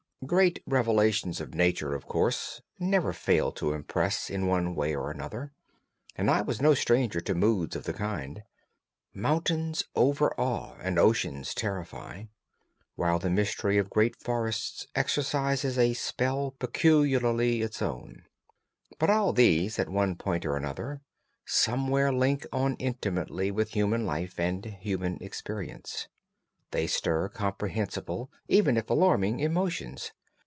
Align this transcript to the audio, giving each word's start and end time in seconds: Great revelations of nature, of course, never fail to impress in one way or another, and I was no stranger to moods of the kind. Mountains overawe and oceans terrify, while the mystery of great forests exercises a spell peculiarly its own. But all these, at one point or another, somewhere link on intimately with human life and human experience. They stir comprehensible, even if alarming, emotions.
Great 0.27 0.61
revelations 0.67 1.41
of 1.41 1.55
nature, 1.55 1.95
of 1.95 2.05
course, 2.05 2.61
never 2.79 3.11
fail 3.11 3.51
to 3.51 3.73
impress 3.73 4.29
in 4.29 4.45
one 4.45 4.75
way 4.75 4.93
or 4.95 5.09
another, 5.09 5.51
and 6.15 6.29
I 6.29 6.43
was 6.43 6.61
no 6.61 6.75
stranger 6.75 7.19
to 7.21 7.33
moods 7.33 7.75
of 7.75 7.85
the 7.85 7.91
kind. 7.93 8.43
Mountains 9.15 9.83
overawe 9.95 10.77
and 10.79 10.99
oceans 10.99 11.55
terrify, 11.55 12.25
while 12.93 13.17
the 13.17 13.31
mystery 13.31 13.79
of 13.79 13.89
great 13.89 14.15
forests 14.15 14.85
exercises 14.93 15.79
a 15.79 15.95
spell 15.95 16.51
peculiarly 16.59 17.61
its 17.63 17.81
own. 17.81 18.21
But 18.99 19.09
all 19.09 19.33
these, 19.33 19.79
at 19.79 19.89
one 19.89 20.15
point 20.17 20.45
or 20.45 20.55
another, 20.55 21.01
somewhere 21.47 22.13
link 22.13 22.45
on 22.53 22.75
intimately 22.75 23.49
with 23.49 23.71
human 23.71 24.05
life 24.05 24.39
and 24.39 24.63
human 24.65 25.17
experience. 25.19 26.07
They 26.69 26.87
stir 26.87 27.27
comprehensible, 27.27 28.31
even 28.47 28.77
if 28.77 28.89
alarming, 28.89 29.41
emotions. 29.41 30.13